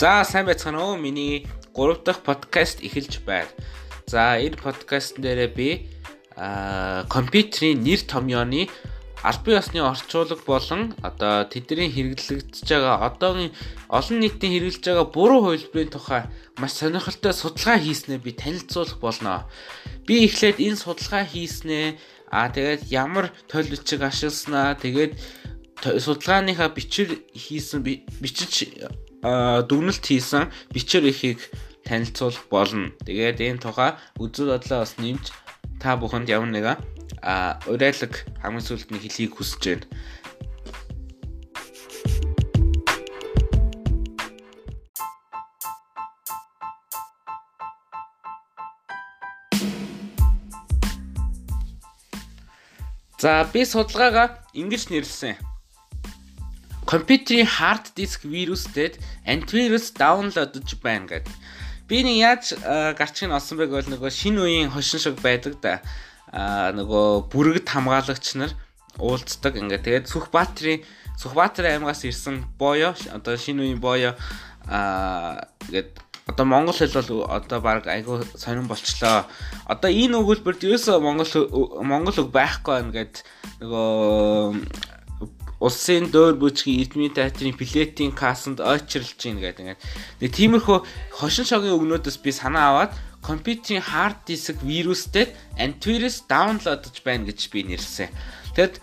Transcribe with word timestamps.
За 0.00 0.24
сайн 0.24 0.46
байцгаана 0.48 0.80
уу? 0.80 0.96
Миний 0.96 1.44
3 1.76 2.00
дахь 2.00 2.24
подкаст 2.24 2.80
эхэлж 2.80 3.20
байна. 3.20 3.52
За 4.08 4.40
энэ 4.40 4.56
подкаст 4.56 5.20
дээрээ 5.20 5.50
би 5.52 5.68
аа 6.40 7.04
компьютерийн 7.04 7.84
нэр 7.84 8.00
томьёоны 8.08 8.72
албан 9.20 9.60
ёсны 9.60 9.84
орчуулга 9.84 10.40
болон 10.48 10.96
одоо 11.04 11.44
тэдний 11.52 11.92
хэрэглэгдэж 11.92 12.64
байгаа 12.64 12.96
одоогийн 13.12 13.52
олон 13.92 14.16
нийтийн 14.24 14.52
хэрэглэж 14.56 14.84
байгаа 14.88 15.04
буруу 15.12 15.40
хувилбарын 15.52 15.92
тухай 15.92 16.22
маш 16.56 16.80
сонирхолтой 16.80 17.36
судалгаа 17.36 17.76
хийснээ 17.76 18.24
би 18.24 18.32
танилцуулах 18.32 18.96
болно. 19.04 19.44
Би 20.08 20.24
эхлээд 20.24 20.64
энэ 20.64 20.80
судалгаа 20.80 21.28
хийснээ 21.28 22.00
аа 22.32 22.48
тэгээд 22.48 22.88
ямар 22.88 23.28
тойл 23.52 23.68
бичиг 23.68 24.00
ашигласнаа 24.00 24.80
тэгээд 24.80 25.12
судалгааныхаа 25.84 26.72
бичвэр 26.72 27.20
хийсэн 27.36 27.84
бичиж 27.84 28.80
дүгнэлт 29.22 30.04
хийсэн 30.04 30.48
бичвэр 30.72 31.12
ихийг 31.12 31.40
танилцуулах 31.84 32.44
болно. 32.48 32.92
Тэгээд 33.04 33.40
энэ 33.40 33.62
тухай 33.64 33.96
үзэл 34.16 34.54
бодлоо 34.56 34.80
бас 34.84 34.96
нэмж 34.96 35.24
та 35.80 35.96
бүхэнд 36.00 36.28
ямар 36.32 36.50
нэгэн 36.52 36.78
а 37.20 37.60
урайлаг 37.68 38.24
хамгийн 38.40 38.64
сүүлд 38.64 38.88
нь 38.92 39.02
хэлхийг 39.02 39.36
хүсэж 39.36 39.62
байна. 39.64 39.86
За 53.20 53.44
би 53.52 53.68
судалгаагаа 53.68 54.40
ингэж 54.56 54.88
нэрлсэн 54.88 55.49
компьютерийн 56.90 57.46
хард 57.46 57.94
диск 57.94 58.26
вирустэд 58.26 58.98
антивирус 59.22 59.94
даунлодж 59.94 60.74
байна 60.82 61.06
гэдэг. 61.06 61.34
Би 61.86 62.02
нэг 62.02 62.16
яаж 62.18 62.44
гарчиг 62.98 63.30
нь 63.30 63.36
олсон 63.38 63.62
байг 63.62 63.70
бол 63.70 63.86
нөгөө 63.86 64.10
шинэ 64.10 64.42
үеийн 64.42 64.70
хошин 64.74 64.98
шиг 64.98 65.22
байдаг 65.22 65.54
да. 65.62 65.78
Аа 66.34 66.74
нөгөө 66.74 67.30
бүрэгд 67.30 67.70
хамгаалагч 67.70 68.26
нар 68.34 68.50
уулздаг 68.98 69.54
ингээ. 69.54 69.86
Тэгээд 69.86 70.10
Сүхбаатарын 70.10 70.82
Сүхбаатарын 71.14 71.78
аймагаас 71.78 72.02
ирсэн 72.02 72.42
боёо 72.58 72.98
одоо 73.14 73.38
шинэ 73.38 73.62
үеийн 73.62 73.78
боёо 73.78 74.18
аа 74.66 75.46
ингээд 75.70 75.94
одоо 76.26 76.46
монгол 76.46 76.74
хэл 76.74 76.94
бол 76.94 77.30
одоо 77.30 77.58
баг 77.62 77.86
айгүй 77.86 78.26
сонирн 78.34 78.66
болчлоо. 78.66 79.30
Одоо 79.66 79.90
энэ 79.90 80.18
өгүүлбэрт 80.18 80.66
ерөөсөө 80.66 80.98
монгол 80.98 81.30
монгол 81.86 82.18
үг 82.18 82.30
байхгүй 82.34 82.74
байна 82.82 82.94
гэд 82.94 83.14
нөгөө 83.62 84.98
улсын 85.60 86.08
дөөр 86.08 86.40
бүжгийн 86.40 86.80
эдмийн 86.88 87.12
театрын 87.12 87.52
плетийн 87.52 88.16
кассанд 88.16 88.64
ойчрлж 88.64 89.20
гин 89.20 89.44
гэдэг 89.44 89.76
ингээд. 89.76 89.82
Тэгээ 90.24 90.36
тиймэрхүү 90.40 90.78
хошин 91.20 91.44
шогийн 91.44 91.76
өгнөөдөөс 91.76 92.16
би 92.24 92.32
санаа 92.32 92.64
аваад 92.72 92.92
компьютерийн 93.20 93.84
хард 93.84 94.24
диск 94.24 94.56
вирустэй 94.64 95.28
антивирус 95.60 96.24
даунлодж 96.24 97.04
байна 97.04 97.28
гэж 97.28 97.52
би 97.52 97.60
нэрлсэн. 97.68 98.08
Тэгэд 98.56 98.80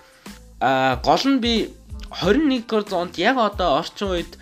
а 0.61 1.01
гол 1.01 1.25
нь 1.25 1.41
би 1.41 1.73
21-р 2.13 2.85
зуунд 2.85 3.17
яг 3.17 3.41
одоо 3.41 3.81
орчин 3.81 4.13
үед 4.13 4.37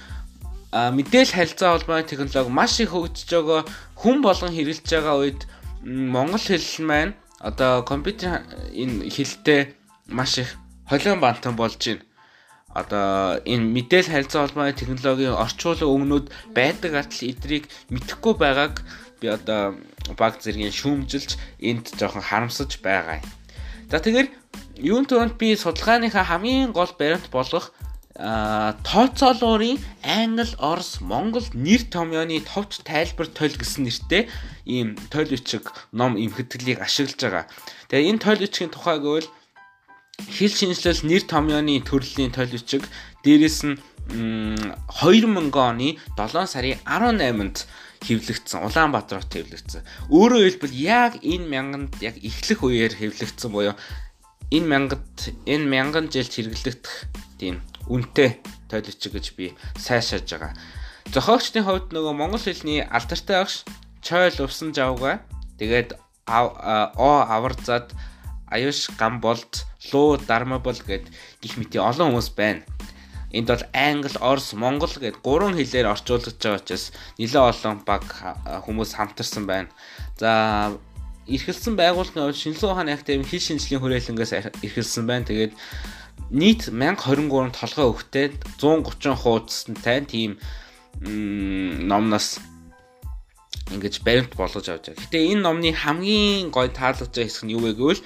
мэдээлэл 0.76 1.40
харилцаа 1.40 1.80
холбооны 1.80 2.04
технологи 2.04 2.52
маш 2.52 2.84
их 2.84 2.92
хөгжиж 2.92 3.32
байгаа 3.32 3.64
хүн 3.96 4.20
болгон 4.20 4.52
хэрэгжилж 4.52 4.92
байгаа 4.92 5.16
үед 5.24 5.42
монгол 5.88 6.44
хэл 6.44 6.84
маань 6.84 7.16
одоо 7.40 7.88
компьютер 7.88 8.44
энэ 8.76 9.08
хэлтэй 9.08 9.72
маш 10.12 10.44
их 10.44 10.60
холион 10.92 11.24
бантан 11.24 11.56
болж 11.56 11.80
байна 11.80 12.04
одоо 12.76 13.40
энэ 13.48 13.72
мэдээлэл 13.72 14.12
харилцаа 14.12 14.44
холбооны 14.44 14.76
технологийн 14.76 15.40
орчуулга 15.40 15.88
өгнүүд 15.88 16.26
байдаг 16.52 16.92
атал 17.00 17.24
эдрийг 17.32 17.72
мэдэхгүй 17.88 18.34
байгааг 18.36 18.84
би 19.24 19.32
одоо 19.32 19.80
баг 20.20 20.44
зэргийн 20.44 20.76
шүүмжилж 20.76 21.40
энд 21.64 21.96
жоохон 21.96 22.28
харамсаж 22.28 22.84
байгаа 22.84 23.24
юм. 23.24 23.28
За 23.88 24.04
тэгэхээр 24.04 24.28
юун 24.84 25.08
төрөнд 25.08 25.40
би 25.40 25.56
судалгааныхаа 25.56 26.28
хамгийн 26.28 26.76
гол 26.76 26.92
баримт 27.00 27.32
болгох 27.32 27.72
тооцоолуурын 28.16 29.80
англи, 30.04 30.48
орос, 30.60 31.04
монгол 31.04 31.44
нэр 31.52 31.84
томьёоны 31.92 32.40
товч 32.48 32.80
тайлбар 32.88 33.28
тойл 33.28 33.56
гэсэн 33.60 33.84
нэртэй 33.84 34.32
ийм 34.64 34.96
тойл 35.12 35.28
бичиг 35.28 35.68
ном 35.92 36.16
имхэтгэлийг 36.16 36.80
ашиглаж 36.80 37.20
байгаа. 37.20 37.46
Тэгээ 37.92 38.10
энэ 38.16 38.24
тойл 38.24 38.40
бичгийн 38.40 38.72
тухай 38.72 39.04
гэвэл 39.04 39.28
хэл 40.24 40.54
шинжилэл 40.54 41.02
нэр 41.06 41.24
томьёоны 41.28 41.82
төрлийн 41.84 42.32
толбичиг 42.32 42.84
дээрэс 43.24 43.60
нь 43.68 43.76
2000 44.06 45.50
оны 45.52 45.98
7 46.14 46.46
сарын 46.46 46.78
18-нд 46.86 47.58
хэвлэгдсэн 48.06 48.62
Улаанбаатарт 48.62 49.34
хэвлэгдсэн. 49.34 49.82
Өөрөөр 50.14 50.46
хэлбэл 50.46 50.76
яг 50.78 51.18
энэ 51.26 51.50
мянганд 51.50 51.98
яг 52.06 52.22
эхлэх 52.22 52.62
үеэр 52.62 52.94
хэвлэгдсэн 52.94 53.50
буюу 53.50 53.74
энэ 54.54 54.68
мянгад 54.70 55.10
энэ 55.50 55.66
мянган 55.66 56.06
жилд 56.14 56.30
хэрэглэгдэх 56.30 56.94
тийм 57.42 57.66
үнэтэй 57.90 58.38
тойлогч 58.70 59.02
гэж 59.10 59.26
би 59.34 59.58
сайшааж 59.82 60.30
байгаа. 60.30 60.54
Зохиогчдын 61.10 61.66
хувьд 61.66 61.90
нөгөө 61.90 62.14
монгол 62.14 62.42
хэлний 62.46 62.86
алдартай 62.86 63.42
багш 63.42 63.66
Чойл 64.06 64.38
увсан 64.46 64.70
жавга 64.70 65.26
тэгээд 65.58 65.98
о 66.30 67.26
аварзад 67.26 67.90
аюуш 68.54 68.94
гамболд 68.98 69.66
луу 69.92 70.18
дармабол 70.18 70.80
гэд 70.80 71.06
гих 71.42 71.58
мэти 71.58 71.78
олон 71.78 72.14
хүмүүс 72.14 72.30
байна. 72.38 72.64
Энд 73.36 73.52
бол 73.52 73.66
англи, 73.74 74.16
орос, 74.22 74.54
монгол 74.54 74.94
гэд 74.96 75.20
гурван 75.20 75.60
хэлээр 75.60 75.92
орчуулж 75.92 76.32
байгаа 76.40 76.62
учраас 76.62 76.96
нэлээд 77.20 77.50
олон 77.52 77.84
баг 77.84 78.06
хүмүүс 78.66 78.96
хамтарсан 78.96 79.44
байна. 79.44 79.70
За 80.16 80.72
эрхэлсэн 81.28 81.76
байгууллагын 81.76 82.32
хувьд 82.32 82.38
шинжилгээ 82.38 82.72
ухааны 82.72 82.94
академи 82.94 83.26
хэл 83.26 83.44
шинжлэлийн 83.44 83.82
хүрээлэнгээс 83.82 84.32
эрхэлсэн 84.62 85.06
байна. 85.10 85.26
Тэгээд 85.26 85.54
нийт 86.30 86.70
1023 86.70 87.52
толгой 87.52 87.88
өгтэй 87.92 88.26
130 88.62 89.18
хуудастай 89.18 90.06
тийм 90.06 90.38
номноос 91.02 92.40
ингэж 93.74 94.06
баримт 94.06 94.34
болгож 94.38 94.70
авч 94.70 94.94
байгаа. 94.94 95.02
Гэтэ 95.02 95.18
энэ 95.34 95.42
номны 95.42 95.74
хамгийн 95.74 96.54
гой 96.54 96.70
таалагдж 96.70 97.10
байгаа 97.10 97.26
хэсэг 97.26 97.46
нь 97.50 97.54
юу 97.58 97.66
вэ 97.66 97.74
гэвэл 97.74 98.02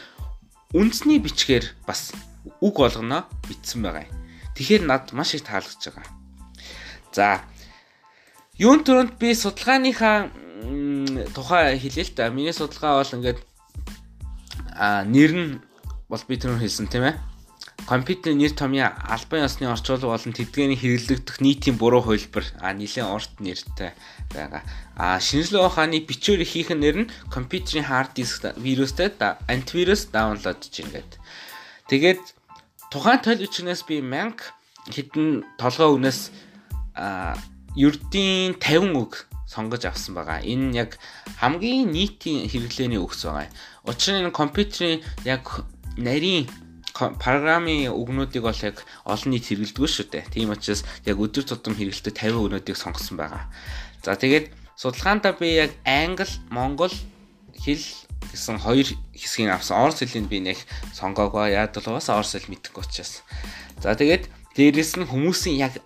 үндэсний 0.74 1.18
бичгээр 1.18 1.66
бас 1.90 2.14
үг 2.62 2.76
болгоно 2.78 3.26
бичсэн 3.50 3.82
байгаа 3.82 4.06
юм. 4.06 4.14
Тэгэхээр 4.54 4.84
над 4.86 5.10
маш 5.18 5.34
их 5.34 5.42
таалагдж 5.42 5.82
байгаа. 5.82 6.06
За 7.10 7.42
юун 8.54 8.86
төрөнд 8.86 9.18
би 9.18 9.34
судалгааныхаа 9.34 10.30
тухай 11.34 11.74
хэлээ 11.80 12.06
л 12.06 12.14
да. 12.14 12.30
Миний 12.30 12.54
судалгаа 12.54 13.02
бол 13.02 13.16
ингээд 13.18 13.40
а 14.78 15.04
нэр 15.10 15.32
нь 15.34 15.48
бол 16.06 16.24
би 16.30 16.38
түрүү 16.38 16.62
хэлсэн 16.62 16.86
тийм 16.86 17.10
ээ 17.10 17.18
компьютерийн 17.86 18.38
нэр 18.42 18.54
томьёо 18.58 18.92
албан 19.08 19.46
ёсны 19.48 19.70
орчуулга 19.70 20.12
болон 20.12 20.34
тэдгээний 20.34 20.80
хэрэглэгдэх 20.80 21.40
нийтийн 21.40 21.78
буруу 21.78 22.02
хувилбар 22.04 22.46
а 22.60 22.74
нэлээд 22.74 23.08
урт 23.08 23.34
нэртэй 23.40 23.94
байгаа. 24.34 24.64
А 24.98 25.20
шинжилгээ 25.20 25.64
ухааны 25.64 26.04
бичвэр 26.04 26.44
ихийнх 26.44 26.76
нь 26.76 26.84
нэр 26.84 26.98
нь 27.06 27.12
компьютерийн 27.30 27.88
хард 27.88 28.18
диск 28.18 28.44
вирустэй 28.58 29.14
антивирус 29.48 30.10
даунлодж 30.12 30.74
ингээд. 30.82 31.12
Тэгээд 31.90 32.22
тухайн 32.92 33.22
тойл 33.22 33.44
бичгнээс 33.46 33.86
би 33.86 34.02
1000 34.02 34.38
хэдэн 34.90 35.28
толгой 35.58 35.90
өгнөөс 35.94 36.20
ердийн 37.78 38.58
50 38.58 38.98
үг 38.98 39.30
сонгож 39.50 39.86
авсан 39.86 40.14
байгаа. 40.14 40.46
Энэ 40.46 40.76
яг 40.78 40.92
хамгийн 41.42 41.90
нийтийн 41.90 42.46
хэрэглээний 42.50 43.02
үгс 43.02 43.26
байгаа. 43.26 43.50
Учир 43.86 44.22
нь 44.22 44.32
компьютерийн 44.32 45.02
яг 45.26 45.66
нарийн 45.98 46.46
программын 47.00 47.90
үгнүүдийг 47.96 48.44
бол 48.44 48.62
яг 48.64 48.84
олон 49.08 49.32
нийт 49.32 49.48
хэрэглэдэг 49.48 49.88
шүү 49.88 50.08
дээ. 50.12 50.32
Тийм 50.36 50.52
учраас 50.52 50.84
яг 51.08 51.18
өдөр 51.18 51.44
тутам 51.48 51.74
хэрэглэдэг 51.76 52.14
50 52.14 52.36
үгнүүдийг 52.36 52.78
сонгосон 52.78 53.16
байгаа. 53.18 53.48
За 54.04 54.16
тэгээд 54.20 54.52
судалгаандаа 54.76 55.34
би 55.40 55.56
яг 55.56 55.72
англи, 55.88 56.28
монгол 56.52 56.94
хэл 57.56 57.84
гэсэн 58.32 58.60
хоёр 58.60 58.88
хэсгийг 59.16 59.50
авсан. 59.50 59.80
Орос 59.80 60.00
хэлийг 60.04 60.28
би 60.28 60.40
нэг 60.40 60.60
сонгоогоо. 60.94 61.48
Яг 61.48 61.76
л 61.76 61.96
бас 61.96 62.10
орос 62.12 62.36
хэл 62.36 62.52
мэдэхгүй 62.52 62.84
учраас. 62.84 63.24
За 63.80 63.96
тэгээд 63.96 64.28
дээрэс 64.56 65.00
нь 65.00 65.08
хүмүүсийн 65.08 65.60
яг 65.60 65.80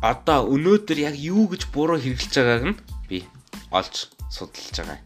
одоо 0.00 0.48
өнөөдөр 0.52 0.98
яг 1.00 1.14
юу 1.16 1.48
гэж 1.48 1.72
буруу 1.72 2.00
хэрэглэж 2.00 2.32
байгааг 2.36 2.64
нь 2.72 2.78
би 3.08 3.24
олж 3.72 4.12
судалж 4.28 4.76
байгаа. 4.76 5.00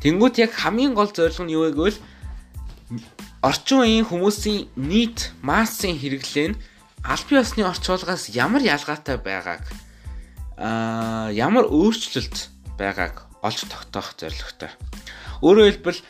Тэнгүүт 0.00 0.40
яг 0.40 0.52
хамгийн 0.56 0.96
гол 0.96 1.12
зорилго 1.12 1.44
нь 1.44 1.52
юу 1.52 1.68
вэ 1.68 1.76
гэвэл 1.76 1.98
орчин 3.42 3.80
үеийн 3.82 4.06
хүмүүсийн 4.06 4.68
нийт 4.76 5.30
массын 5.42 5.94
хэрэглээ 5.96 6.48
нь 6.52 6.60
албан 7.06 7.40
ёсны 7.40 7.62
орчуулгаас 7.64 8.34
ямар 8.34 8.62
ялгаатай 8.62 9.16
байгааг 9.16 9.62
аа 10.58 11.30
ямар 11.32 11.64
өөрчлөлт 11.70 12.50
байгааг 12.76 13.30
олж 13.40 13.64
тогтоох 13.64 14.12
зорилготой. 14.18 14.68
Өөрөөр 15.40 15.68
хэлбэл 15.72 16.00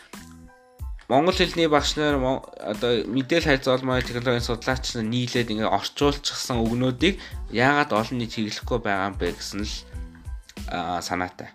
Монгол 1.11 1.35
хэлний 1.35 1.67
багш 1.67 1.99
нар 1.99 2.19
одоо 2.55 3.03
мэдээлэл 3.07 3.59
харьцаа 3.59 3.75
холбооны 3.75 4.07
технологийн 4.07 4.47
судлаач 4.47 4.95
нар 4.95 5.07
нийлээд 5.11 5.51
ингээ 5.51 5.67
орчуулчихсан 5.67 6.63
өгнүүдийг 6.63 7.19
яагаад 7.51 7.91
олон 7.95 8.19
нийт 8.19 8.35
хэрэглэхгүй 8.35 8.79
байгаа 8.79 9.11
юм 9.11 9.19
бэ 9.19 9.35
гэсэн 9.35 9.67
л 9.67 9.75
санаатай. 11.03 11.51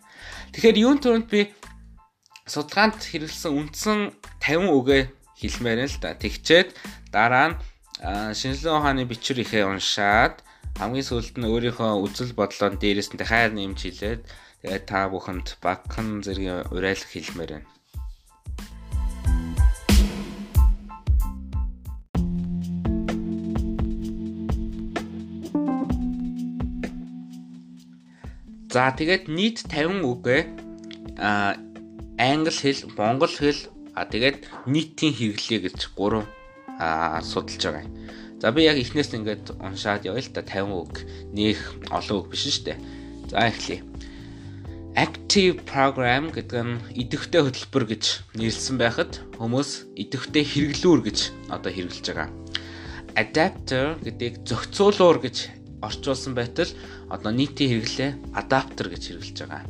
Тэгэхээр 0.51 0.83
юун 0.83 1.00
төрөнд 1.00 1.28
би 1.31 1.56
судалгаанд 2.45 3.01
хэрэглэсэн 3.01 3.57
үндсэн 3.57 4.00
50 4.38 4.69
үгээ 4.69 5.01
хэлмээр 5.33 5.89
л 5.89 5.97
да. 5.97 6.13
Тэгчээд 6.13 6.77
дараа 7.09 7.57
нь 7.57 7.57
шинжилгээ 8.38 8.69
ухааны 8.69 9.09
бичвэр 9.09 9.42
ихээ 9.42 9.65
уншаад 9.65 10.45
хамгийн 10.77 11.09
сүүлд 11.09 11.42
нь 11.42 11.50
өөрийнхөө 11.50 12.06
үзэл 12.06 12.38
бодлоо 12.38 12.69
дээрээс 12.77 13.18
нь 13.18 13.25
хайр 13.25 13.50
нэмж 13.50 13.80
хэлээд 13.81 14.21
тэгээд 14.62 14.86
та 14.86 15.09
бүхэнд 15.09 15.57
багхан 15.57 16.21
зэргийн 16.21 16.69
уриалга 16.69 17.09
хэлмээр 17.09 17.51
байна. 17.57 17.69
За 28.69 28.94
тэгээд 28.94 29.33
нийт 29.33 29.65
50 29.65 30.06
үгээ 30.06 30.42
а 31.18 31.65
англи 32.18 32.52
хэл, 32.52 32.88
монгол 32.98 33.32
хэл 33.32 33.60
а 33.96 34.06
тэгээд 34.06 34.68
нийтийн 34.68 35.14
хэрэглээ 35.16 35.60
гэж 35.72 35.78
3 35.96 36.24
а 36.80 37.22
судалж 37.22 37.64
байгаа 37.64 37.84
юм. 37.88 37.94
За 38.40 38.52
би 38.52 38.68
яг 38.68 38.78
эхнээс 38.78 39.16
ингээд 39.16 39.56
уншаад 39.64 40.04
явъя 40.04 40.24
л 40.24 40.32
да 40.36 40.44
50 40.44 40.76
үг 40.76 40.94
нөх 41.32 41.60
олон 41.92 42.16
үг 42.20 42.28
биш 42.36 42.44
шүү 42.52 42.66
дээ. 42.68 42.80
За 43.32 43.48
эхлэе. 43.48 43.82
Active 44.96 45.60
program 45.68 46.32
гэдэг 46.32 46.62
нь 46.64 46.80
идэвхтэй 46.96 47.42
хөтөлбөр 47.44 47.84
гэж 47.96 48.04
нэрлсэн 48.36 48.76
байхад 48.80 49.20
хүмүүс 49.40 49.92
идэвхтэй 49.96 50.44
хэрэглүүр 50.44 51.00
гэж 51.04 51.20
одоо 51.52 51.72
хэрэглэж 51.72 52.06
байгаа. 52.12 52.30
Adapter 53.16 54.00
гэдгийг 54.04 54.44
зохицуулуур 54.48 55.20
гэж 55.20 55.52
орчуулсан 55.84 56.36
байтал 56.36 56.72
одоо 57.12 57.32
нийтийн 57.32 57.72
хэрэглээ 57.72 58.12
адаптер 58.40 58.88
гэж 58.92 59.04
хэрэглэж 59.04 59.38
байгаа. 59.44 59.64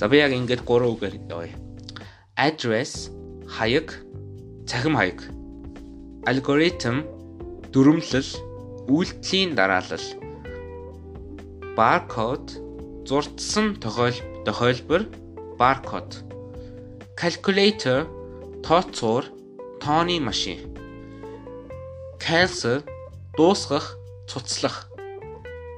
За 0.00 0.08
би 0.08 0.16
яг 0.16 0.32
ингээд 0.32 0.64
гурван 0.64 0.96
үгээр 0.96 1.14
явъя. 1.28 1.52
Address 2.32 3.12
хаяг, 3.44 4.00
цахим 4.64 4.96
хаяг. 4.96 5.20
Algorithm 6.24 7.04
дүрмлэл, 7.68 8.32
үйлдэлийн 8.88 9.52
дараалал. 9.52 10.06
Barcode 11.76 12.56
зурдсан 13.04 13.76
тохиолбор 13.76 15.04
barcode. 15.60 16.24
Calculator 17.20 18.08
тооцуур, 18.64 19.28
тооны 19.84 20.16
машин. 20.16 20.64
Cancel 22.16 22.80
дуусгах, 23.36 24.00
цуцлах 24.24 24.88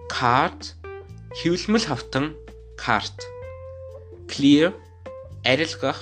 card 0.06 0.78
хэвлэмэл 1.42 1.90
хавтан 1.90 2.38
cart 2.78 3.18
clear 4.32 4.72
арилгах 5.44 5.98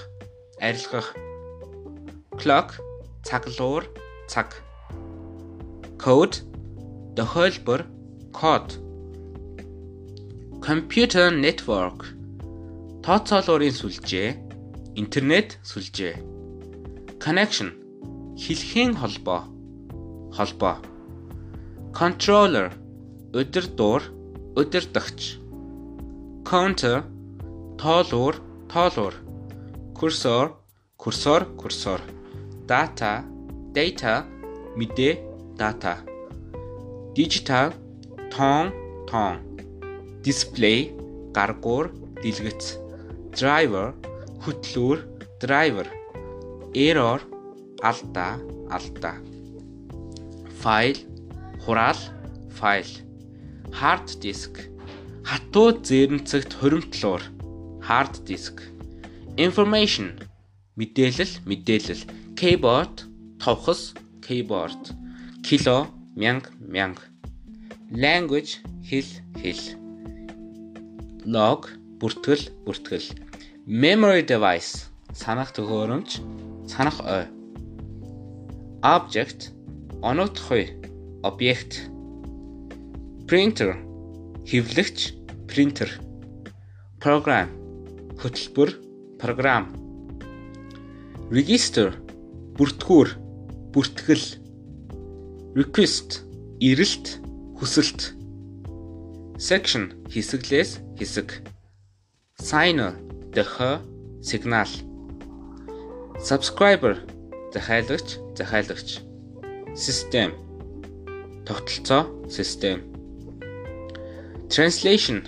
арилгах. 0.61 1.15
Clock 2.41 2.69
цаглуур 3.27 3.85
цаг. 4.29 4.49
Code 5.99 6.37
тохиолбор 7.17 7.81
код. 8.33 8.67
Computer 10.67 11.27
network 11.45 12.01
тооцоолуурын 13.05 13.75
сүлжээ 13.81 14.29
интернет 15.01 15.59
сүлжээ. 15.71 16.15
Connection 17.25 17.71
хэлхийн 18.39 18.93
холбоо 19.01 19.43
холбоо. 20.37 20.77
Controller 21.99 22.71
өдөр 23.35 23.67
дуур 23.79 24.03
өдөрдөгч 24.61 25.21
counter 26.47 27.03
тоолуур 27.81 28.35
тоолуур. 28.69 29.15
Cursor 29.99 30.47
cursor 31.03 31.43
cursor 31.61 32.01
data 32.71 33.13
data 33.77 34.15
мэдээ 34.79 35.13
data. 35.57 35.95
Digital 37.17 37.73
тоон 38.33 38.67
тоон 39.09 39.37
display 40.21 40.93
гаргуур 41.33 41.87
дэлгэц. 42.21 42.65
Driver 43.33 43.97
хөтлүүр 44.45 44.99
driver. 45.41 45.89
Error 46.77 47.21
алдаа 47.81 48.37
алдаа 48.77 49.17
file 50.61 51.01
хураал 51.65 52.01
file. 52.61 52.95
Hard 53.73 54.09
disk. 54.21 54.69
Хатуу 55.25 55.81
зээрнцэгт 55.81 56.53
хуримтлуур 56.61 57.40
hard 57.91 58.23
disk. 58.25 58.63
Information. 59.37 60.15
Мэдээлэл 60.79 61.43
мэдээлэл. 61.43 62.07
Keyboard. 62.39 63.03
Товхос 63.43 63.99
keyboard. 64.23 64.95
Кило 65.43 65.91
мянга 66.15 66.55
мянга 66.63 67.03
language. 67.91 68.63
Хэл 68.87 69.11
хэл. 69.43 69.65
Log. 71.27 71.67
Бүртгэл 71.99 72.47
бүртгэл. 72.63 73.11
Memory 73.67 74.23
device. 74.23 74.87
Санах 75.11 75.51
төхөөрөмж. 75.51 76.23
Санах 76.71 77.03
ой. 77.03 77.27
Object. 78.87 79.51
Оногдох 80.01 80.55
объект. 81.27 81.91
Printer. 83.27 83.75
Хэвлэгч 84.47 84.99
printer. 85.51 85.91
Program 87.03 87.60
хөтөлбөр 88.21 88.71
програм. 89.21 89.71
Register 91.33 91.95
бүртгүүр 92.59 93.09
бүртгэл. 93.75 94.27
Request 95.57 96.23
эрэлт 96.61 97.19
хүсэлт. 97.59 98.13
Section 99.41 99.91
хэсэглээс 100.13 100.79
хэсэг. 101.01 101.41
Signer 102.39 102.95
дохио 103.33 103.81
сигнал. 104.23 104.71
Subscriber 106.21 107.01
захиалагч 107.53 108.21
захиалагч 108.37 109.01
system 109.75 110.37
тогтолцоо 111.47 112.29
систем 112.29 112.91
Translation 114.51 115.23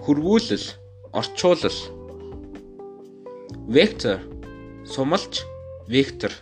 хөрвүүлэл, 0.00 0.64
орчуулал. 1.12 1.78
Vector 3.68 4.18
сумалж, 4.84 5.46
вектор. 5.86 6.32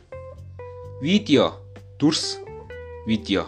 Видео 1.02 1.52
дүрс, 1.98 2.38
видео. 3.06 3.44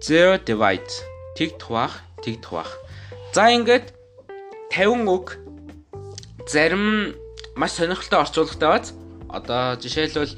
Zero 0.00 0.40
divide 0.40 0.88
тэг 1.36 1.58
тухаах, 1.58 2.00
тэг 2.24 2.40
тухаах. 2.40 2.78
За 3.34 3.52
ингээд 3.52 3.92
50 4.72 5.04
үг 5.04 5.36
зарим 6.48 7.14
маш 7.54 7.72
сонирхолтой 7.72 8.20
орчуулгатай 8.20 8.68
бац. 8.68 8.92
Одоо 9.28 9.76
жишээлбэл 9.76 10.32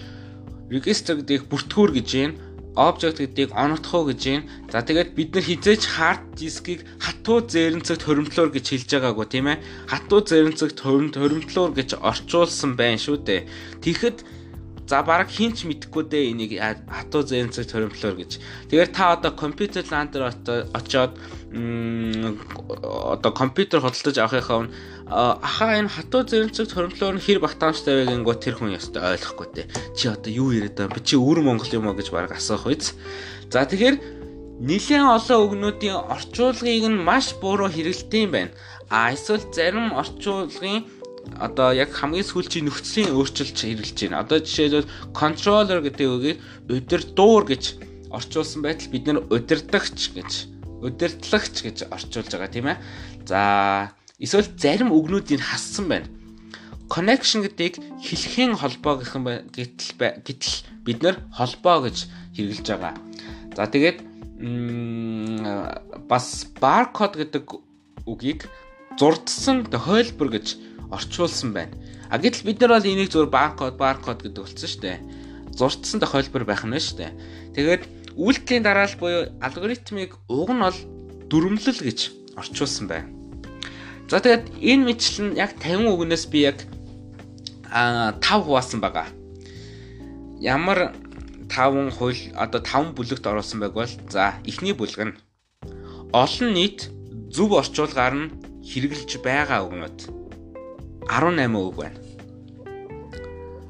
register 0.75 1.23
гэдгийг 1.23 1.47
бүртгүүр 1.47 1.95
гэж 2.03 2.09
юм 2.19 2.35
object 2.79 3.19
гэдгийг 3.19 3.51
оногдох 3.59 3.95
уу 3.95 4.09
гэж 4.15 4.23
юм. 4.31 4.43
За 4.71 4.87
тэгээд 4.87 5.19
бид 5.19 5.35
нар 5.35 5.45
хизээч 5.45 5.83
hard 5.99 6.23
disk-ийг 6.39 6.87
хатуу 7.03 7.43
зээрэнцэгт 7.43 8.07
хоримтлуур 8.07 8.55
гэж 8.55 8.67
хэлж 8.71 8.91
байгаагүй 8.95 9.27
тийм 9.27 9.47
ээ. 9.51 9.63
Хатуу 9.91 10.21
зээрэнцэгт 10.23 10.79
хоримтлуур 10.79 11.71
гэж 11.75 11.99
орчуулсан 11.99 12.79
байна 12.79 13.03
шүү 13.03 13.19
дээ. 13.27 13.41
Тэгэхэд 13.83 14.19
За 14.89 15.03
баг 15.05 15.29
хинч 15.29 15.69
мэдэхгүй 15.69 16.05
дээ 16.09 16.33
энийг 16.33 16.57
хатуу 16.89 17.21
зэнцэг 17.21 17.69
торимтлоор 17.69 18.17
гэж. 18.17 18.41
Тэгэхээр 18.73 18.89
та 18.97 19.13
одоо 19.21 19.37
компьютер 19.37 19.85
ландер 19.85 20.33
очоод 20.73 21.13
одоо 23.13 23.33
компьютер 23.37 23.85
хөдөлж 23.85 24.17
авахынхаа 24.17 24.65
өмнө 24.65 24.73
ахаа 25.09 25.81
энэ 25.81 25.89
хатуу 25.89 26.23
зэнцэг 26.29 26.69
торимтлоор 26.69 27.17
нь 27.17 27.25
хэр 27.25 27.41
багтаамжтай 27.41 28.05
вэ 28.05 28.05
гингөө 28.13 28.37
тэр 28.37 28.55
хүн 28.61 28.77
ястай 28.77 29.17
ойлгохгүй 29.17 29.49
дээ. 29.57 29.67
Чи 29.97 30.13
одоо 30.13 30.29
юу 30.29 30.53
яриад 30.53 30.77
байгаа? 30.77 30.97
Би 30.97 31.01
чи 31.01 31.17
өвөр 31.17 31.41
Монгол 31.41 31.73
юм 31.73 31.89
аа 31.89 31.97
гэж 31.97 32.13
баг 32.13 32.33
асуух 32.37 32.69
үйс. 32.69 32.93
За 33.49 33.65
тэгэхээр 33.65 33.97
нэлээд 34.61 35.05
олон 35.09 35.39
өгнүүдийн 35.49 35.99
орчуулгыг 36.13 36.85
нь 36.93 37.01
маш 37.01 37.33
буруу 37.41 37.73
хэрэгэлдэг 37.73 38.21
юм 38.21 38.33
байна. 38.37 38.53
А 38.93 39.13
эсвэл 39.17 39.49
зарим 39.49 39.97
орчуулгын 39.97 40.85
одоо 41.41 41.73
яг 41.73 41.93
хамгийн 41.93 42.29
сүүлчийн 42.29 42.69
нөхцөлийн 42.69 43.17
өөрчлөлт 43.17 43.57
хэрэгжилж 43.57 44.13
байна. 44.13 44.21
Одоо 44.25 44.39
жишээлбэл 44.45 44.93
controller 45.17 45.81
гэдэг 45.85 46.09
үгийг 46.09 46.39
өдөр 46.69 47.03
дуур 47.17 47.45
гэж 47.49 47.81
орчуулсан 48.13 48.61
байтал 48.61 48.93
бид 48.93 49.05
нэр 49.07 49.25
удирдахч 49.29 50.13
гэж 50.17 50.31
удирдлагч 50.83 51.57
гэж 51.65 51.77
орчуулж 51.93 52.31
байгаа 52.33 52.51
тийм 52.53 52.67
ээ. 52.73 52.79
За 53.29 53.93
эсвэл 54.19 54.51
зарим 54.59 54.91
үгнүүдийг 54.91 55.41
хассан 55.41 55.89
байна. 55.89 56.09
Connection 56.91 57.45
гэдгийг 57.45 57.79
хэлхийн 58.03 58.57
холбоо 58.57 58.99
гэх 58.99 59.15
юм 59.15 59.29
гэтэл 59.29 60.23
гэтэл 60.25 60.57
бид 60.83 60.99
нэр 61.05 61.17
холбоо 61.31 61.87
гэж 61.87 62.09
хэрэгжилж 62.35 62.69
байгаа. 62.69 62.95
За 63.55 63.69
тэгээд 63.69 63.99
бас 66.09 66.49
barcode 66.63 67.21
гэдэг 67.21 67.45
үгийг 68.07 68.49
зурдсан 68.99 69.69
тохиолбор 69.69 70.33
гэж 70.33 70.57
орчуулсан 70.91 71.53
байна. 71.53 71.77
А 72.09 72.17
гэтэл 72.17 72.49
бид 72.49 72.61
нар 72.65 72.81
бол 72.81 72.89
энийг 72.89 73.13
зөвхөн 73.13 73.31
баркод 73.31 73.77
баркод 73.77 74.25
гэдэг 74.25 74.43
болсон 74.43 74.69
шүү 74.69 74.83
дээ. 74.83 74.99
Зурдсан 75.53 76.01
тохиолбор 76.01 76.49
байх 76.49 76.65
нь 76.65 76.73
шүү 76.73 76.97
дээ. 77.05 77.13
Тэгээд 77.53 77.83
үйлдэлийн 78.17 78.65
дараалал 78.65 78.97
буюу 78.97 79.23
алгоритмыг 79.45 80.17
уг 80.31 80.51
нь 80.55 80.65
бол 80.65 80.79
дүрмлэл 81.29 81.85
гэж 81.85 81.99
орчуулсан 82.41 82.89
байна. 82.89 83.18
За 84.09 84.25
тэгээд 84.25 84.57
энэ 84.65 84.85
мэтлэн 84.89 85.37
яг 85.37 85.53
50 85.61 85.85
үгнээс 85.93 86.25
би 86.33 86.49
яг 86.49 86.65
а 87.69 88.17
5 88.17 88.49
хуваасан 88.49 88.81
байгаа. 88.81 89.13
Ямар 90.41 90.97
5 91.53 91.93
хууль 91.93 92.33
одоо 92.33 92.65
5 92.65 92.97
бүлэгт 92.97 93.29
оруулсан 93.29 93.61
байг 93.61 93.77
бол 93.77 93.93
за 94.09 94.41
эхний 94.49 94.73
бүлэг 94.73 95.13
нь 95.13 95.19
олон 96.17 96.49
нийт 96.57 96.89
зөв 97.29 97.53
орчуулгаар 97.53 98.15
нь 98.17 98.33
хэрэгжилж 98.65 99.21
байгаа 99.21 99.69
үгнүүд 99.69 99.99
18 101.13 101.53
үг 101.53 101.77
байна. 101.77 102.01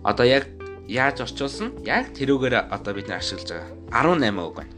Одоо 0.06 0.22
яг 0.22 0.46
яаж 0.86 1.18
орчуулсан? 1.26 1.82
Яг 1.82 2.14
тэрүүгээр 2.14 2.70
одоо 2.70 2.94
бид 2.94 3.10
нар 3.10 3.18
ашиглаж 3.18 3.50
байгаа 3.90 4.14
18 4.22 4.38
үг 4.46 4.54
байна. 4.54 4.74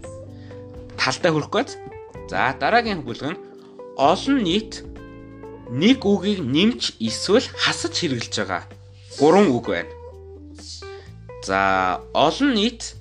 Талдаа 0.96 1.30
хүрэх 1.36 1.52
гээд 1.52 1.70
за 2.32 2.56
дараагийн 2.56 3.04
бүлэг 3.04 3.36
нь 3.36 3.40
олон 4.00 4.40
нийт 4.40 4.88
нэг 5.70 6.02
үгийг 6.02 6.42
нэмж 6.42 6.98
эсвэл 6.98 7.46
хасаж 7.54 7.94
хэрэгжилж 7.94 8.36
байгаа 8.42 8.64
3 9.22 9.54
үг 9.54 9.66
байна. 9.70 9.92
За 11.46 12.02
олон 12.10 12.58
нийт 12.58 12.98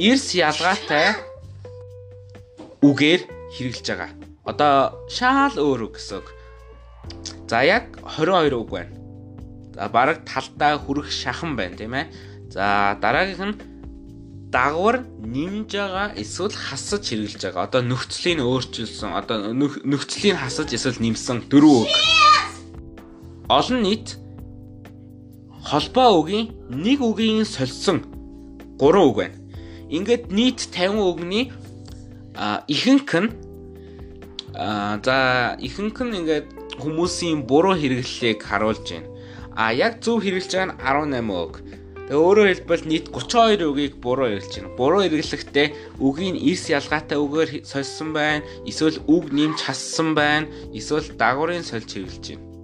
эрс 0.00 0.32
ялгаатай 0.32 1.12
үгээр 2.80 3.22
хэрэгжилж 3.52 3.86
байгаа. 3.92 4.10
Одоо 4.48 4.74
шаал 5.12 5.54
өөр 5.60 5.92
үг 5.92 6.00
гэсэн. 6.00 6.24
За 7.48 7.60
яг 7.60 8.00
22 8.00 8.64
үг 8.64 8.70
байна. 8.72 8.92
За 9.76 9.88
бараг 9.92 10.24
талдаа 10.24 10.80
хүрэх 10.80 11.12
шахан 11.12 11.52
байна 11.52 11.76
тийм 11.76 11.92
ээ. 11.92 12.08
За 12.48 12.96
дараагийнх 12.96 13.44
нь 13.44 13.73
дагвар 14.54 15.02
нэмж 15.18 15.70
байгаа 15.74 16.14
эсвэл 16.14 16.54
хасаж 16.54 17.02
хэрэгжилж 17.10 17.42
байгаа. 17.42 17.66
Одоо 17.66 17.82
нөхцөлийг 17.82 18.38
өөрчилсөн, 18.38 19.10
одоо 19.18 19.50
нөхцөлийг 19.50 20.38
хасаж 20.38 20.70
эсвэл 20.70 21.02
нэмсэн 21.02 21.50
дөрвөн 21.50 21.82
үг. 21.82 21.90
Олон 23.50 23.82
нийт 23.82 24.14
холбоо 25.58 26.22
үгийн 26.22 26.54
нэг 26.70 27.02
үгийн 27.02 27.42
сольсон 27.42 28.06
гурван 28.78 29.10
үг 29.10 29.16
байна. 29.18 29.38
Ингээд 29.90 30.30
нийт 30.30 30.60
50 30.70 31.02
үгний 31.02 31.50
ихэнх 32.70 33.10
нь 33.26 33.30
за 34.54 35.16
ихэнх 35.58 35.98
нь 35.98 36.16
ингээд 36.22 36.46
хүмүүсийн 36.78 37.42
буруу 37.42 37.74
хэрэглэлийг 37.74 38.38
харуулж 38.38 38.86
байна. 38.86 39.10
А 39.58 39.74
яг 39.74 39.98
зөв 39.98 40.22
хэрэглэж 40.22 40.50
байгаа 40.78 41.10
нь 41.10 41.18
18 41.18 41.42
үг. 41.42 41.54
Тэгээ 42.04 42.20
өөрөөр 42.20 42.48
хэлбэл 42.52 42.84
нийт 42.84 43.06
32 43.08 43.64
үгийг 43.64 43.94
буруу 43.96 44.28
хэрэглэж 44.28 44.54
байна. 44.60 44.76
Буруу 44.76 45.00
хэрэглэхдээ 45.08 45.68
үгийн 46.04 46.36
эрс 46.36 46.68
ялгаатай 46.68 47.16
үгээр 47.16 47.50
сольсон 47.64 48.12
байна. 48.12 48.44
Эсвэл 48.68 49.00
үг 49.08 49.32
нэмж 49.32 49.64
хассан 49.64 50.12
байна. 50.12 50.44
Эсвэл 50.76 51.16
дагварын 51.16 51.64
сольж 51.64 51.88
хэрэглэж 51.88 52.36
байна. 52.36 52.54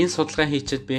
энэ 0.00 0.08
судалгаа 0.08 0.48
хийчихэд 0.48 0.84
би 0.88 0.96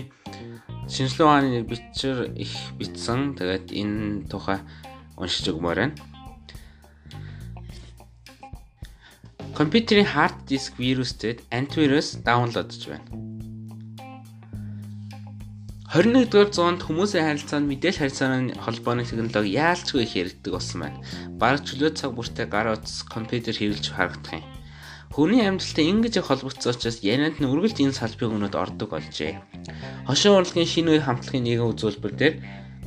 шинжилгээ 0.85 1.25
ухааны 1.25 1.61
бичвэр 1.65 2.37
их 2.37 2.53
бичсэн. 2.77 3.33
Тэгээд 3.33 3.73
энэ 3.73 4.29
тухай 4.29 4.59
уншиж 5.21 5.45
өгмөр 5.53 5.77
байна. 5.81 5.95
Компьютерийн 9.55 10.09
хард 10.09 10.37
диск 10.49 10.73
вирустэд 10.81 11.45
антивирус 11.51 12.17
даунлодж 12.25 12.81
байна. 12.89 13.05
21-р 15.91 16.47
зуунд 16.55 16.87
хүмүүсийн 16.87 17.27
харилцаанд 17.27 17.67
мэдээлэл 17.67 17.99
харилцааны 17.99 18.55
холбооны 18.63 19.03
технологи 19.03 19.59
яалчгүй 19.59 20.07
их 20.07 20.15
яригддаг 20.15 20.55
болсон 20.55 20.87
байна. 20.87 21.03
Бараг 21.35 21.67
чөлөө 21.67 21.91
цаг 21.99 22.15
бүртээ 22.15 22.47
гар 22.47 22.71
утас 22.71 23.03
компьютер 23.03 23.51
хэрэглэж 23.59 23.91
харагдах 23.91 24.39
юм. 24.39 24.47
Хүний 25.11 25.43
амьдралтай 25.43 25.91
ингэж 25.91 26.23
их 26.23 26.31
холбогдсон 26.31 26.71
учраас 26.71 27.03
ярианд 27.03 27.43
нь 27.43 27.51
үргэлж 27.51 27.83
энэ 27.83 27.99
салбарын 27.99 28.39
өнөд 28.39 28.55
ордог 28.55 28.95
болжээ. 28.95 29.35
Хошин 30.07 30.39
урлагийн 30.39 30.71
шинэ 30.71 30.89
үе 30.95 31.01
хамтлагийн 31.03 31.43
нэгэн 31.43 31.69
үзүүлбэр 31.75 32.13
дээр 32.15 32.35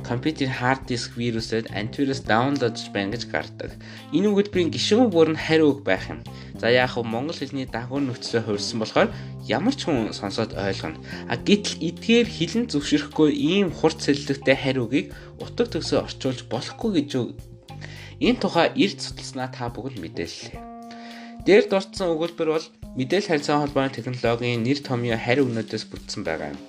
компьютер 0.07 0.49
хард 0.53 0.85
диск 0.85 1.17
вирусэд 1.17 1.73
антивирус 1.73 2.21
даунлодж 2.21 2.93
байна 2.93 3.17
гэж 3.17 3.23
гардаг. 3.33 3.71
Энэ 4.13 4.29
өгүүлбэрийн 4.29 4.69
гишүүн 4.69 5.09
бүр 5.09 5.33
нь 5.33 5.41
хариу 5.41 5.73
үг 5.73 5.81
байх 5.81 6.05
юм. 6.13 6.21
За 6.61 6.69
яг 6.69 6.93
хөө 6.93 7.03
монгол 7.03 7.35
хэлний 7.35 7.65
дагуур 7.65 8.05
нөхцөлөөр 8.05 8.45
хувирсан 8.45 8.79
болохоор 8.79 9.09
ямар 9.49 9.75
ч 9.75 9.89
хүн 9.89 10.13
сонсоод 10.13 10.53
ойлгоно. 10.53 11.01
А 11.27 11.35
гэтэл 11.35 11.81
эдгээр 11.81 12.27
хилэн 12.29 12.65
зөвшөөрөхгүй 12.69 13.29
ийм 13.33 13.73
хурц 13.73 14.05
сэллэгтэй 14.05 14.55
хариугийг 14.55 15.11
утга 15.41 15.65
төгсөө 15.65 16.05
орчуулж 16.05 16.47
болохгүй 16.47 16.91
гэж 17.01 17.11
энэ 18.21 18.39
тухай 18.39 18.71
эрд 18.79 18.99
судалснаа 19.03 19.51
та 19.51 19.67
бүгд 19.67 19.99
мэдээллээ. 19.99 20.55
Дээр 21.45 21.65
дурдсан 21.67 22.15
өгүүлбэр 22.15 22.49
бол 22.49 22.67
мэдээлэл 22.95 23.29
харилцааны 23.35 23.61
холбооны 23.67 23.91
технологийн 23.91 24.63
нэр 24.63 24.79
томьёо 24.79 25.19
харь 25.19 25.43
өгнөөдөөс 25.43 25.85
бүтсэн 25.91 26.23
байгаа 26.23 26.55
юм. 26.55 26.59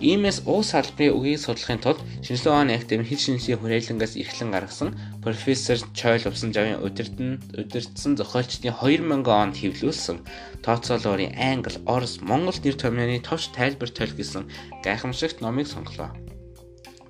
Иймээс 0.00 0.48
уус 0.48 0.72
салбарын 0.72 1.16
үгийг 1.16 1.40
судлахын 1.42 1.82
тулд 1.82 2.00
шинжилгээ 2.24 2.52
ухааны 2.52 2.72
академи 2.74 3.04
хэл 3.04 3.24
шинжлэлийн 3.24 3.60
хүрээлэнгээс 3.60 4.14
эрхлэн 4.22 4.50
гаргасан 4.54 4.90
профессор 5.20 5.78
Чойл 5.92 6.24
Увсанжавын 6.30 6.80
удирдан 6.80 7.42
удирдсан 7.52 8.16
зохиолчдын 8.16 8.72
2000 8.80 9.28
онд 9.28 9.54
хэвлүүлсэн 9.60 10.18
тооцоолоорын 10.64 11.36
англи, 11.36 11.76
орос, 11.84 12.22
монгол 12.24 12.58
нэр 12.62 12.76
томьёоны 12.80 13.20
товч 13.20 13.52
тайлбар 13.52 13.90
тойл 13.92 14.14
гэсэн 14.16 14.48
гайхамшигт 14.84 15.44
номыг 15.44 15.66
сонглоо 15.68 16.10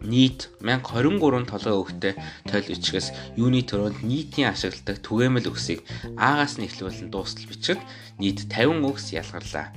нийт 0.02 0.50
1023 0.60 1.46
толгой 1.46 1.76
өгтэй 1.78 2.14
тойл 2.50 2.66
бичгээс 2.68 3.38
юуны 3.38 3.62
төрөнд 3.62 4.02
нийтийн 4.02 4.50
ашигладаг 4.50 4.98
түгээмэл 5.02 5.50
өгсийг 5.50 5.80
аагаас 6.18 6.58
нь 6.58 6.66
эхлүүлэн 6.66 7.10
дуустал 7.10 7.46
бичгэд 7.46 7.80
нийт 8.18 8.46
50 8.50 8.82
өгс 8.86 9.14
ялгарлаа. 9.14 9.70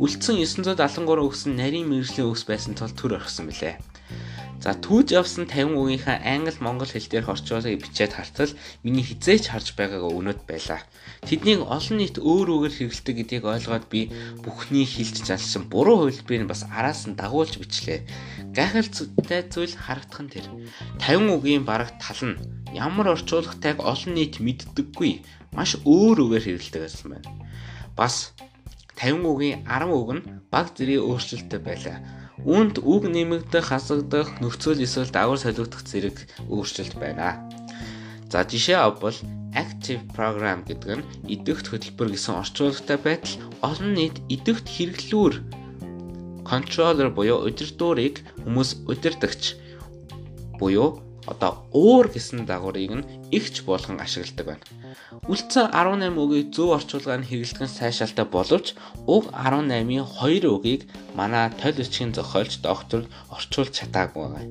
Үлдсэн 0.00 0.36
973 0.40 1.24
өгс 1.24 1.42
нь 1.48 1.56
нарийн 1.56 1.88
мэрэгжлийн 1.88 2.28
өгс 2.28 2.44
байсан 2.44 2.76
тул 2.76 2.92
төр 2.92 3.16
орхисон 3.16 3.48
билээ. 3.48 3.76
За 4.60 4.76
түүж 4.76 5.16
явсан 5.16 5.48
50 5.48 5.72
үгийнхаа 5.72 6.20
англи 6.20 6.52
монгол 6.60 6.92
хэл 6.92 7.08
дээрх 7.08 7.32
орчуулгыг 7.32 7.80
бичээд 7.80 8.12
хартал 8.12 8.52
миний 8.84 9.00
хизээч 9.00 9.48
харж 9.48 9.72
байгаагаа 9.72 10.12
өнөд 10.12 10.44
байлаа. 10.44 10.84
Тэднийг 11.24 11.64
олон 11.64 11.96
нийт 11.96 12.20
өөр 12.20 12.68
үгээр 12.68 12.74
хэрэгэлдэг 12.76 13.16
гэдгийг 13.24 13.44
ойлгоод 13.48 13.88
би 13.88 14.12
бүхний 14.44 14.84
хилж 14.84 15.24
залсан 15.24 15.64
буруу 15.72 16.04
хувилбарыг 16.04 16.44
бас 16.44 16.68
араас 16.68 17.08
нь 17.08 17.16
дагуулж 17.16 17.56
бичлээ. 17.56 18.04
Гайхалтай 18.52 19.48
зүйл 19.48 19.80
харагдах 19.80 20.20
нь 20.28 20.28
тэр. 20.28 20.46
50 21.08 21.40
үгийн 21.40 21.64
бараг 21.64 21.96
тал 21.96 22.20
нь 22.20 22.36
ямар 22.76 23.16
орчуулгатайг 23.16 23.80
олон 23.80 24.12
нийт 24.12 24.44
мэддэггүй 24.44 25.24
маш 25.56 25.80
өөр 25.88 26.28
үгээр 26.28 26.44
хэрэгэлдэг 26.60 26.82
байсан 26.84 27.08
байна. 27.16 27.32
Бас 27.96 28.36
50 29.00 29.24
үгийн 29.24 29.64
10 29.64 29.88
үг 29.88 30.10
нь 30.20 30.22
баг 30.52 30.76
зэрэг 30.76 31.00
өөрчлөлттэй 31.00 31.60
байлаа 31.64 32.20
Үүнд 32.48 32.80
үг 32.80 33.04
нэмэгдэх, 33.04 33.68
хасагдах, 33.68 34.40
нөхцөл 34.40 34.80
эсвэл 34.80 35.12
дагвар 35.12 35.36
солигдох 35.36 35.84
зэрэг 35.84 36.16
өөрчлөлт 36.48 36.96
байна. 36.96 37.44
За 38.32 38.46
жишээ 38.46 38.78
авбал 38.80 39.16
active 39.52 40.00
program 40.14 40.62
гэдэг 40.64 41.02
нь 41.02 41.06
идэвхт 41.34 41.68
хөтөлбөр 41.68 42.14
гэсэн 42.14 42.38
орчуулгатай 42.40 42.98
байтал 43.02 43.34
олон 43.60 43.90
нийт 43.98 44.16
идэвхт 44.30 44.66
хэрэглүүр 44.70 45.34
controller 46.46 47.10
буюу 47.10 47.42
удирдуурыг 47.46 48.22
хүмүүс 48.42 48.86
удирдахч 48.86 49.58
буюу 50.58 51.02
одоо 51.26 51.66
уур 51.74 52.06
гэсэн 52.08 52.46
дагаврыг 52.46 52.92
нь 52.94 53.08
игч 53.34 53.66
болгон 53.68 54.00
ашигладаг 54.00 54.46
байна. 54.46 54.64
Үлдсэн 55.10 55.74
18 55.74 56.14
үгийг 56.22 56.54
зөв 56.54 56.70
орчуулгаар 56.78 57.18
нь 57.18 57.26
хэрэглэх 57.26 57.66
нь 57.66 57.76
сайшаалтай 57.78 58.26
боловч 58.30 58.78
уг 59.10 59.26
18-ийн 59.34 60.06
2 60.06 60.46
үгийг 60.46 60.86
манай 61.18 61.50
тойл 61.58 61.82
бичгийн 61.82 62.14
зохиолч 62.14 62.62
доктор 62.62 63.10
орчуулж 63.34 63.74
чадаагүй 63.74 64.22
байгаа. 64.22 64.46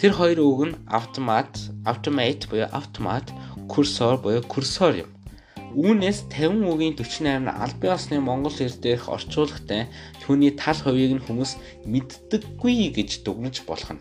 Тэр 0.00 0.12
хоёр 0.16 0.38
үг 0.40 0.60
нь 0.72 0.78
автомат, 0.88 1.52
automate 1.84 2.48
буюу 2.48 2.72
автомат, 2.72 3.28
курсор 3.68 4.16
буюу 4.24 4.40
курсор 4.40 4.96
юм. 5.04 5.10
Үүнээс 5.76 6.32
50 6.32 6.64
үгийн 6.64 6.96
48 6.96 7.44
нь 7.44 7.52
аль 7.52 7.76
бие 7.76 7.92
усны 7.92 8.24
монгол 8.24 8.56
хэл 8.56 8.80
дээрх 8.80 9.12
орчуулгатай 9.12 9.92
түүний 10.24 10.56
тал 10.56 10.80
хувийг 10.80 11.12
нь 11.20 11.24
хүмүүс 11.28 11.52
мэддэггүй 11.84 12.96
гэж 12.96 13.20
дүгнэж 13.28 13.68
болох 13.68 13.92
нь. 13.92 14.00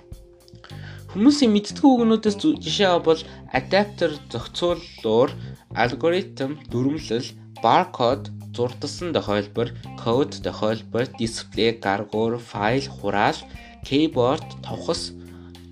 Хүмүүсийн 1.10 1.50
мэддэг 1.50 1.82
үгнүүдээс 1.82 2.38
жишээ 2.38 2.90
авбал 2.94 3.22
адаптер 3.50 4.14
зохицуулуур, 4.30 5.34
алгоритм, 5.74 6.62
дүрмлэл, 6.70 7.34
баркод, 7.66 8.30
зурдсан 8.54 9.10
тохиолбор, 9.18 9.74
код 9.98 10.38
тохиолбор, 10.46 11.10
дисплей, 11.18 11.74
гаргуур, 11.82 12.38
файл, 12.38 12.86
хураал, 12.86 13.40
keyboard, 13.82 14.46
товхос, 14.62 15.18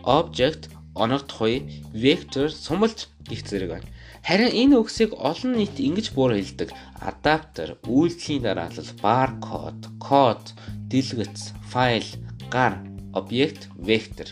object, 0.01 0.74
онор 0.96 1.22
тухай, 1.22 1.86
vector, 1.94 2.50
сумалж 2.50 3.06
гих 3.29 3.46
зэрэг 3.46 3.70
байна. 3.70 3.88
Харин 4.25 4.50
энэ 4.51 4.75
үгсийг 4.82 5.13
олон 5.13 5.53
нийт 5.53 5.77
ингэж 5.77 6.17
буур 6.17 6.34
хэлдэг. 6.34 6.74
Адаптер, 6.98 7.77
үйлдэлийн 7.86 8.41
дараалал, 8.41 8.89
barcode, 9.06 9.86
код, 10.01 10.44
дэлгэц, 10.89 11.53
файл, 11.70 12.10
гар, 12.50 12.82
объект, 13.13 13.70
вектор. 13.77 14.27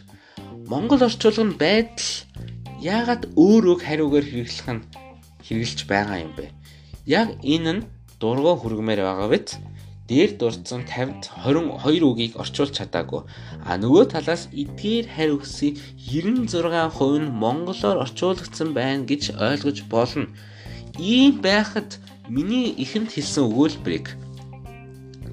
Монгол 0.72 1.02
орчуулга 1.06 1.46
нь 1.46 1.60
байдал 1.62 2.10
яагаад 2.82 3.24
өөр 3.38 3.64
үг 3.78 3.82
хариугаар 3.86 4.26
хэрэглэх 4.26 4.70
нь 4.74 4.86
хэрэгжилж 5.46 5.86
байгаа 5.86 6.18
юм 6.26 6.34
бэ? 6.34 6.50
Яг 7.06 7.38
энэ 7.46 7.72
нь 7.76 7.88
дургуй 8.18 8.56
хүргмээр 8.58 9.02
байгаа 9.06 9.30
биз? 9.30 9.62
дээр 10.10 10.38
дурдсан 10.38 10.86
50-д 10.86 11.34
22 11.46 12.06
үгийг 12.06 12.34
орчуулж 12.42 12.74
чадаагүй. 12.78 13.26
А 13.66 13.74
нөгөө 13.82 14.06
талаас 14.14 14.50
эдгээр 14.54 15.06
харь 15.10 15.34
үгсийн 15.34 15.78
96% 15.98 17.26
нь 17.26 17.34
монголоор 17.42 17.98
орчуулагдсан 18.06 18.70
байна 18.78 19.06
гэж 19.10 19.34
ойлгож 19.38 19.78
болно. 19.90 20.30
Ийм 21.02 21.42
байхад 21.42 21.98
миний 22.30 22.70
ихэнд 22.78 23.10
хэлсэн 23.14 23.50
өгүүлбэрийг 23.50 24.08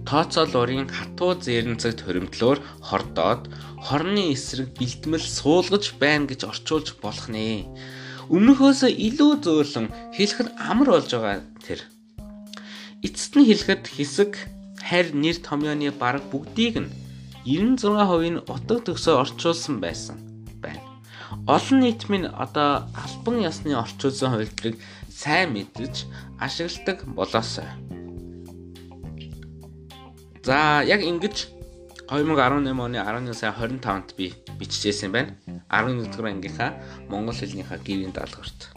тооцоолуурын 0.08 0.88
хатуу 0.88 1.36
зээрнцэгт 1.36 2.00
хоримтлоор 2.04 2.58
хордоод 2.88 3.42
хорны 3.82 4.30
эсрэг 4.30 4.78
бэлтгэл 4.78 5.26
суулгаж 5.38 5.98
байна 5.98 6.30
гэж 6.30 6.46
орчуулж 6.46 7.02
болох 7.02 7.26
нэ. 7.26 7.66
Өмнөхөөсөө 8.30 8.90
илүү 8.90 9.32
зөөлөн 9.42 9.86
хэлэх 10.14 10.40
нь 10.46 10.54
амар 10.70 10.88
болж 10.94 11.10
байгаа 11.10 11.42
тэр. 11.66 11.80
Эцэст 13.02 13.34
нь 13.34 13.46
хэлэхэд 13.50 13.84
хэсэг 13.90 14.32
харь 14.78 15.10
нэр 15.10 15.36
томьёоны 15.42 15.90
бараг 15.90 16.22
бүгдийг 16.30 16.78
нь 16.78 16.90
96% 17.42 18.38
нь 18.38 18.44
утга 18.46 18.78
төгсөөр 18.78 19.22
орчуулсан 19.26 19.82
байсан 19.82 20.16
байна. 20.62 20.78
Олон 21.50 21.82
нийт 21.82 22.06
минь 22.06 22.30
одоо 22.30 22.86
албан 22.94 23.42
ёсны 23.42 23.74
орчуулсан 23.74 24.30
хувилбарыг 24.30 24.78
сайн 25.10 25.58
мэдэж 25.58 26.06
ашигладаг 26.38 27.02
болоосой. 27.18 27.66
За 30.46 30.86
яг 30.86 31.02
ингэж 31.02 31.51
2018 32.12 32.76
оны 32.76 33.00
11 33.00 33.32
сарын 33.32 33.80
25-нд 33.80 34.12
би 34.18 34.34
биччихсэн 34.60 35.12
байна. 35.12 35.32
11 35.72 36.12
дугаар 36.12 36.28
ангийнхаа 36.36 36.76
монгол 37.08 37.32
хэлнийхаа 37.32 37.78
гэрийн 37.80 38.12
даалгаварт. 38.12 38.68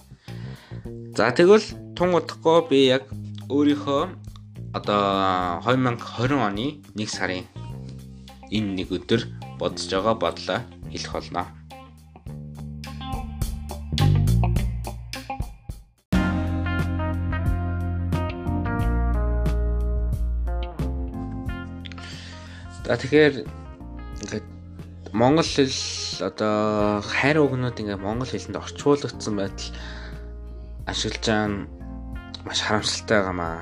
За 1.18 1.32
тэгвэл 1.36 1.68
тун 2.00 2.15
удахгүй 2.15 2.60
би 2.72 2.80
яг 2.88 3.04
өөрийнхөө 3.51 4.01
одоо 4.72 5.60
2020 5.68 6.48
оны 6.48 6.80
1 6.96 7.12
сарын 7.12 7.44
энэ 8.56 8.72
нэг 8.80 8.96
өдөр 8.96 9.27
бодож 9.60 9.84
байгаа 9.84 10.15
бодлоо 10.15 10.60
хэлэх 10.92 11.12
болно. 11.12 11.44
За 22.86 22.94
тэгэхээр 23.01 23.50
ингээд 24.22 24.46
монгол 25.10 25.42
хэл 25.42 25.74
одоо 26.22 27.01
хайр 27.01 27.42
угнууд 27.42 27.82
ингээд 27.82 27.98
монгол 27.98 28.30
хэлэнд 28.30 28.62
орчуулагдсан 28.62 29.34
байдал 29.34 29.74
ашиглаж 30.86 31.25
байгаа 31.25 31.65
маш 32.46 32.60
харамсалтай 32.62 33.18
байгаамаа 33.18 33.58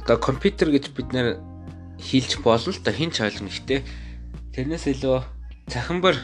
одоо 0.00 0.16
компьютер 0.16 0.72
гэж 0.72 0.96
бид 0.96 1.12
нэр 1.12 1.36
хийлж 2.00 2.40
болно 2.40 2.72
л 2.72 2.80
да 2.80 2.92
хин 2.96 3.12
ч 3.12 3.20
ойлгоно 3.20 3.52
гэхдээ 3.52 3.80
тэрнээс 4.56 4.84
илүү 4.96 5.20
цахимбар 5.68 6.16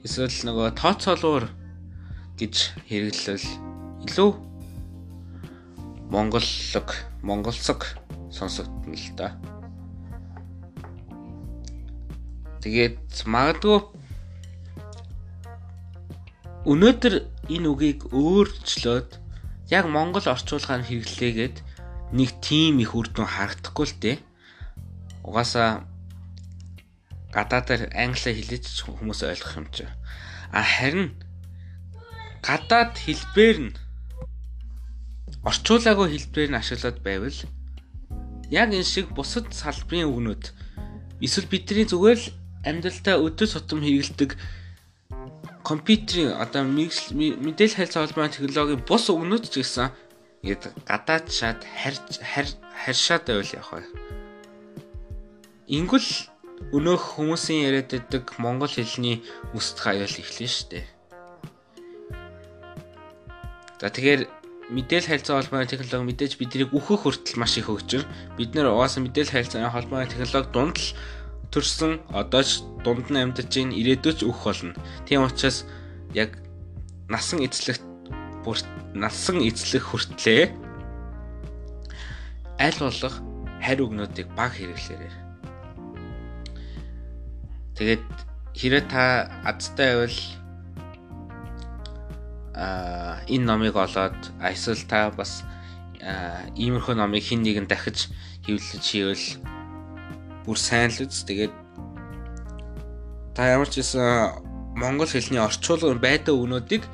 эсвэл 0.00 0.40
нөгөө 0.48 0.72
тооцоолуур 0.72 1.52
гэж 2.40 2.54
хэрэглэл 2.88 3.44
илүү 4.08 4.30
монголлог 6.08 6.88
монголцог 7.26 7.98
сонсогдно 8.30 8.94
л 8.94 9.08
да. 9.18 9.34
Тэгээд 12.62 13.26
магадгүй 13.26 13.78
өнөөдөр 16.70 17.14
энэ 17.50 17.66
үгийг 17.70 18.00
өөрчлөөд 18.14 19.10
яг 19.70 19.84
монгол 19.90 20.26
орчуулгаар 20.26 20.82
хэрэглээгээд 20.86 21.56
нэг 22.14 22.30
тим 22.42 22.78
их 22.78 22.94
үр 22.94 23.10
дүн 23.10 23.26
харагдахгүй 23.26 23.86
л 23.86 23.98
дээ. 24.02 24.16
Угаасаа 25.26 25.86
гадаадаар 27.34 27.90
англиар 27.94 28.38
хэлэж 28.38 28.86
хүмүүс 28.86 29.20
ойлгох 29.26 29.54
юм 29.58 29.66
чи. 29.74 29.86
А 30.54 30.62
харин 30.62 31.14
гадаад 32.46 32.94
хэлбэр 32.94 33.56
нь 33.70 33.74
орчуулаагүй 35.48 36.06
хэлбэрээр 36.10 36.50
нь 36.50 36.60
ашиглаад 36.60 36.98
байвал 37.06 37.38
яг 38.50 38.70
энэ 38.74 38.82
шиг 38.82 39.06
бусад 39.14 39.46
салбарын 39.54 40.10
үгнүүд 40.10 40.44
эсвэл 41.22 41.46
бидний 41.50 41.86
зүгээр 41.86 42.18
л 42.18 42.34
амьдралдаа 42.66 43.16
өдөр 43.22 43.48
тутам 43.50 43.80
хэрэгэлдэг 43.82 44.30
компьютерийн 45.62 46.34
одоо 46.34 46.62
мэдээлэл 46.66 47.78
харилцаа 47.78 48.02
холбооны 48.06 48.34
технологийн 48.34 48.82
бус 48.86 49.06
өгнөд 49.10 49.46
ч 49.50 49.62
гэсэн 49.62 49.90
ингээд 50.42 50.62
гадаад 50.86 51.26
шат 51.30 51.62
харж 51.62 52.22
харшаад 52.82 53.22
байвал 53.26 53.56
яг 53.58 53.66
бай. 53.70 53.84
Ингүүл 55.66 56.10
өнөөх 56.70 57.02
хүмүүсийн 57.18 57.66
яриад 57.66 57.90
байдаг 57.90 58.24
монгол 58.38 58.70
хэлний 58.70 59.26
үсдэх 59.58 59.90
аюул 59.90 60.14
эхлэн 60.22 60.50
штэ. 60.50 60.86
За 63.82 63.90
тэгэхээр 63.90 64.22
мэдээлэл 64.70 65.10
харилцаа 65.14 65.38
холбооны 65.38 65.70
технологи 65.70 66.10
мэдээж 66.10 66.32
биднийг 66.42 66.70
өөхөх 66.74 67.06
хүртэл 67.06 67.38
маш 67.38 67.54
их 67.54 67.70
хөгжир. 67.70 68.02
Бид 68.34 68.54
нэр 68.54 68.74
угаасаа 68.74 69.06
мэдээлэл 69.06 69.34
харилцааны 69.34 69.70
холбооны 69.70 70.10
технологи 70.10 70.50
дунд 70.50 70.76
л 70.82 70.90
төрсөн 71.54 72.02
одоо 72.10 72.42
ч 72.42 72.66
дунд 72.82 73.06
нь 73.06 73.22
амьдарч 73.22 73.52
ийн 73.62 73.70
ирээдүйч 73.70 74.26
өөх 74.26 74.42
болно. 74.42 74.74
Тийм 75.06 75.22
учраас 75.22 75.62
яг 76.18 76.34
насан 77.06 77.46
эзлэх 77.46 77.78
бүр 78.42 78.58
насан 78.94 79.38
эзлэх 79.46 79.86
хүртлээ 79.86 80.50
аль 82.58 82.80
болох 82.82 83.14
харь 83.62 83.82
өгнүүдийг 83.86 84.28
баг 84.34 84.50
хэрэглээрэй. 84.58 85.14
Тэгээд 87.78 88.04
хэрэг 88.58 88.84
та 88.90 89.30
азтай 89.44 89.94
байвал 89.94 90.18
энэ 92.56 93.44
номыг 93.44 93.76
олоод 93.76 94.16
эсвэл 94.40 94.82
та 94.88 95.12
бас 95.12 95.44
иймэрхүү 96.56 96.94
номыг 96.96 97.22
хин 97.22 97.44
нэгэн 97.44 97.68
дахиж 97.68 98.08
хэвлэж 98.48 98.84
хийвэл 98.84 99.26
бүр 100.46 100.56
сайн 100.56 100.88
л 100.88 101.04
үз. 101.04 101.26
Тэгээд 101.26 101.52
та 103.36 103.52
ямар 103.52 103.68
ч 103.68 103.84
гэсэн 103.84 104.40
монгол 104.78 105.10
хэлний 105.10 105.42
орчуулгын 105.42 106.00
байдаг 106.00 106.38
өгнүүдийг 106.38 106.84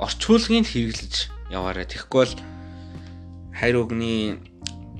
орчуулгыг 0.00 0.66
хэрэглэж 0.66 1.14
яваарай. 1.52 1.86
Тэгэхгүй 1.86 2.18
бол 2.24 2.34
хайр 3.54 3.76
өгний 3.78 4.40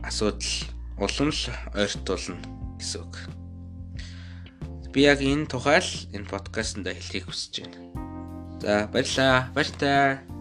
асуудал 0.04 0.54
улам 1.00 1.30
л 1.32 1.42
ойртуулна 1.74 2.38
гэсэн 2.78 3.00
үг. 3.02 3.14
Би 4.94 5.08
яг 5.08 5.18
энэ 5.18 5.50
тухайл 5.50 5.90
энэ 6.14 6.30
подкастт 6.30 6.78
хэлхийг 6.84 7.26
хүсэж 7.26 7.66
байна. 7.66 7.93
За 8.64 8.88
баярлалаа. 8.90 9.48
Баяртай. 9.54 10.33